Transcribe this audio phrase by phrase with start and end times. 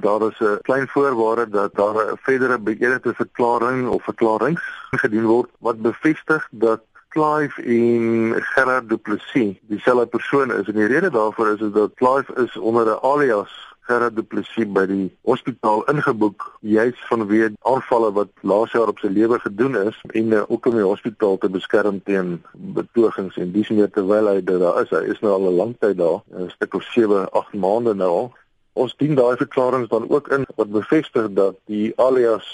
[0.00, 5.50] Daar is 'n klein voorwaarde dat daar 'n verdere beëdigde verklaring of verklaringe gedien word
[5.58, 6.80] wat bevestig dat
[7.10, 10.66] Clive en Gerard Du Plessis dieselfde persoon is.
[10.66, 14.86] En die rede daarvoor is dat Clive is onder 'n alias Gerard Du Plessis by
[14.86, 20.32] die hospitaal ingeboek juis vanweë aanvalle wat laas jaar op sy lewe gedoen is en
[20.32, 24.82] uh, ook om die hospitaal te beskerm teen betogings en dis meer terwyl hy daar
[24.82, 24.90] is.
[24.94, 28.10] Hy is nou al 'n lang tyd daar 'n stuk of 7 8 maande nou
[28.10, 28.32] al
[28.72, 32.46] ons dien daai verklaringe dan ook in wat bevestig dat die alias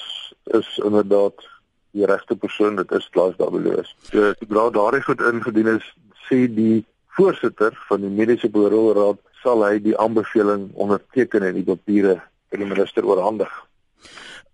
[0.59, 1.45] is inderdaad
[1.97, 3.95] die regte persoon dit is Klaas Dabeloos.
[4.11, 5.87] So sodra daardie goed ingedien is,
[6.29, 6.85] sê die
[7.17, 12.19] voorsitter van die mediese beroepsraad sal hy die aanbeveling onderteken en die papiere
[12.51, 13.53] vir die minister oorhandig.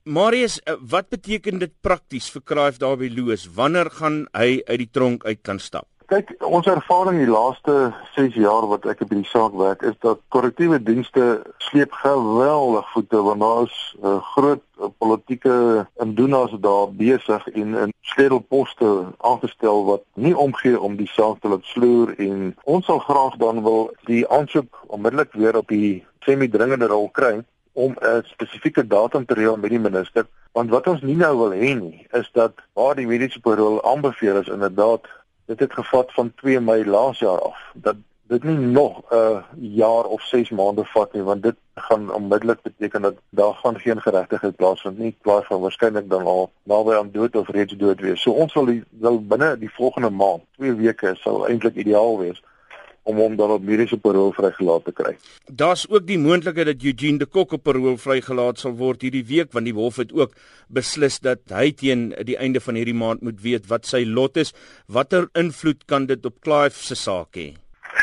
[0.02, 3.46] Marius, eh, wat beteken dit prakties vir Klaas Dabeloos?
[3.54, 5.91] Wanneer gaan hy uit die tronk uit kan stap?
[6.12, 7.74] Kyk, ons ervaring die laaste
[8.12, 11.22] 6 jaar wat ek op hierdie saak werk, is dat korrektiewe dienste
[11.64, 17.72] sleep geweldig voete want daar is 'n uh, groot uh, politieke indoeners daar besig en
[17.84, 18.88] in sleutelposte
[19.30, 23.62] aangestel wat nie omgee om die saak te laat sloer en ons sal graag dan
[23.62, 27.40] wil die aansoek onmiddellik weer op die semi-dringende rol kry
[27.72, 31.52] om 'n spesifieke datum te reël met die minister want wat ons nie nou wil
[31.56, 35.08] hê nie is dat waar die mediese parol aanbeveel is inderdaad
[35.52, 37.58] dit het gevat van 2 Mei laas jaar af.
[37.74, 37.96] Dat
[38.32, 42.62] dit nie nog 'n uh, jaar of 6 maande vat nie want dit gaan onmiddellik
[42.62, 45.16] beteken dat daar gaan geen geregtigheid plaasvind nie.
[45.20, 48.22] Plaas van waarskynlik dan al naby aan dood of reeds dood wees.
[48.22, 52.42] So ons wil die, wil binne die volgende maand 2 weke sou eintlik ideaal wees
[53.02, 55.16] om hom dan op mediese parol vrygelaat te kry.
[55.46, 59.52] Daar's ook die moontlikheid dat Eugene de Kok op parol vrygelaat sal word hierdie week
[59.52, 60.36] want die hof het ook
[60.68, 64.54] beslis dat hy teen die einde van hierdie maand moet weet wat sy lot is.
[64.86, 67.52] Watter invloed kan dit op Clive se saak hê?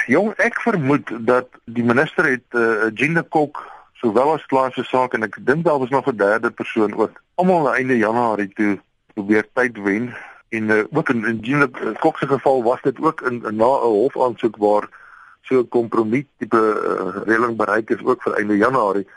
[0.09, 3.63] Jong, ek vermoed dat die minister het uh, Eugene de Kok
[4.02, 7.23] sowel as Clive se saak en ek dink daar was nog 'n derde persoon ook
[7.36, 8.80] almal na einde Januarie toe
[9.13, 10.13] probeer tyd wen
[10.50, 13.66] en uh, ook in in Jean Kok se geval was dit ook in, in na
[13.66, 14.90] 'n hofaansoek waar
[15.41, 19.07] so 'n kompromie tipe uh, reëling bereik is ook vir einde Januarie.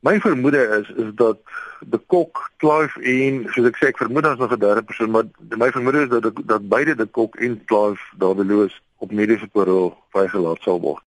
[0.00, 1.38] My vermoede is is dat
[1.80, 5.26] die Kok, Clive en soos ek sê ek vermoed daar's nog 'n derde persoon maar
[5.56, 9.96] my vermoede is dat dat beide die Kok en Clive daar beloos op mediese parol
[10.12, 11.04] vrygelaat sal word.